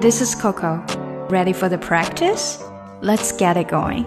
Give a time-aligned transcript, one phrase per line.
[0.00, 0.82] This is Coco.
[1.28, 2.58] Ready for the practice?
[3.00, 4.04] Let's get it going.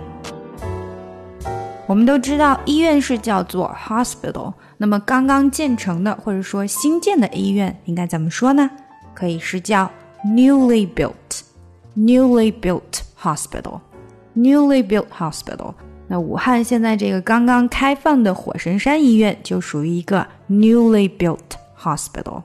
[1.87, 8.69] 我们都知道医院是叫做 hospital，那么刚刚建成的或者说新建的医院应该怎么说呢？
[9.13, 9.89] 可以是叫
[10.25, 15.73] newly built，newly built hospital，newly built hospital。
[16.07, 21.39] 那武汉现在这个刚刚开放的火神山医院就属于一个 newly built
[21.81, 22.43] hospital。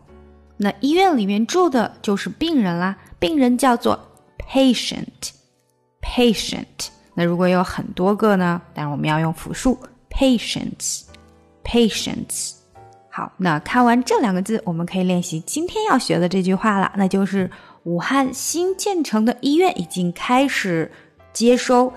[0.58, 4.00] 那医院里面住的就是病人啦，病人叫做
[4.50, 6.66] patient，patient。
[7.14, 8.62] 那如果有很多个呢？
[8.74, 9.78] 但我们要用复数
[10.10, 12.54] patients，patients。
[13.10, 17.50] 好，那看完这两个字，我们可以练习今天要学的这句话了，那就是
[17.84, 20.92] 武汉新建成的医院已经开始
[21.34, 21.92] 接收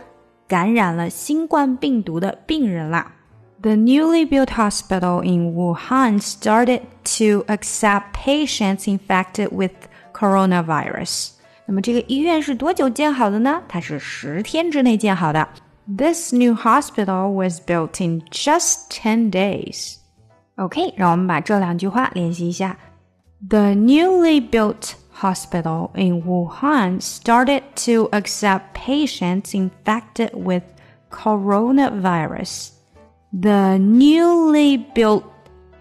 [0.49, 3.13] 感染了新冠病毒的病人啦。
[3.62, 6.82] The newly built hospital in Wuhan started
[7.18, 9.72] to accept patients infected with
[10.14, 11.32] coronavirus.
[11.66, 13.64] 那么这个医院是多久建好的呢？
[13.68, 15.48] 它是十天之内建好的。
[15.88, 19.96] This new hospital was built in just ten days.
[20.58, 22.78] OK，让我们把这两句话练习一下。
[23.50, 30.64] The newly built hospital in Wuhan started to accept patients infected with
[31.10, 32.70] coronavirus
[33.34, 35.24] the newly built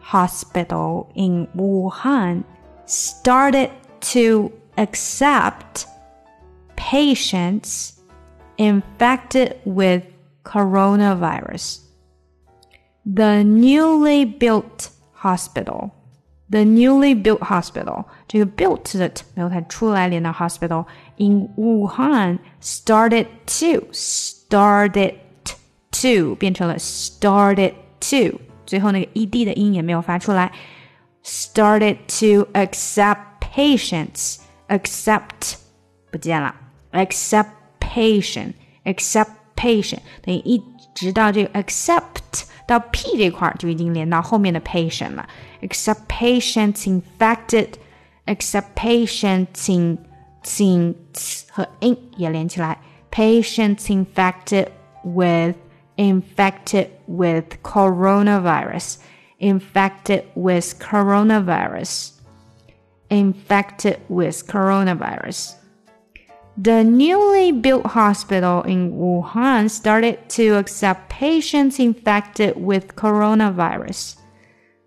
[0.00, 2.44] hospital in Wuhan
[2.86, 5.86] started to accept
[6.76, 8.00] patients
[8.58, 10.04] infected with
[10.44, 11.80] coronavirus.
[13.06, 15.94] The newly built hospital,
[16.50, 20.84] the newly built hospital, 这个 built 的没有它出来连到 hospital
[21.16, 25.14] in Wuhan started to started
[25.98, 30.52] to 变成了 started to，最后那个 ed 的音也没有发出来。
[31.24, 35.54] Started to accept patients, accept
[36.10, 36.54] 不见了，
[36.92, 37.48] accept
[37.80, 38.52] patient,
[38.84, 40.62] accept patient 等于一
[40.94, 45.26] 直到这个 accept 到 p 这块儿就已经连到后面的 patient 了。
[45.62, 47.68] Accept patients infected,
[48.26, 49.98] accept patients in
[50.58, 50.94] in
[51.50, 52.78] 和 in 也连起来，
[53.10, 54.68] patients infected
[55.02, 55.56] with
[55.99, 58.99] infected with coronavirus,
[59.37, 62.13] infected with coronavirus,
[63.09, 65.55] infected with coronavirus.
[66.55, 74.15] The newly built hospital in Wuhan started to accept patients infected with coronavirus.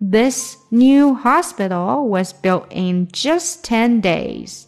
[0.01, 4.67] This new hospital was built in just 10 days.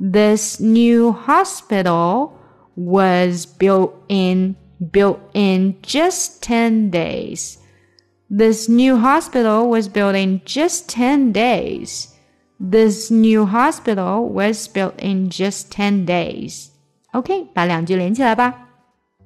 [0.00, 2.36] This new hospital
[2.74, 4.56] was built in
[4.91, 7.57] built in just 10 days.
[8.29, 12.15] This new hospital was built in just 10 days.
[12.59, 16.69] This new hospital was built in just 10 days.
[17.13, 18.67] OK，把两句连起来吧。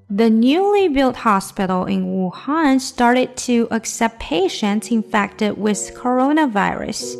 [0.08, 7.18] The newly built hospital in Wuhan started to accept patients infected with coronavirus.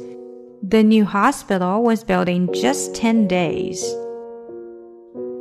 [0.62, 3.84] The new hospital was built in just 10 days.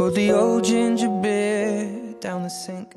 [0.00, 2.96] Pour the old ginger beer down the sink.